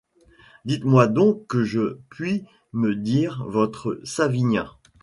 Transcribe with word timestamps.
Dites-moi 0.65 1.05
donc 1.05 1.45
que 1.45 1.63
je 1.63 1.99
puis 2.09 2.43
me 2.73 2.95
dire 2.95 3.45
votre 3.47 4.01
savinien. 4.03 4.67